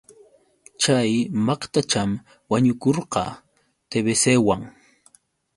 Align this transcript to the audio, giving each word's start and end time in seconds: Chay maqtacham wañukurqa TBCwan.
Chay 0.81 1.11
maqtacham 1.45 2.11
wañukurqa 2.51 3.23
TBCwan. 3.89 4.61